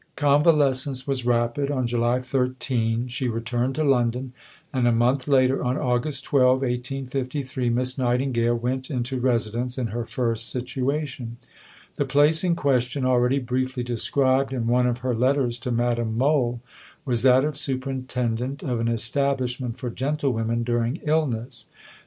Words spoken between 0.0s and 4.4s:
IV Convalescence was rapid. On July 13 she returned to London,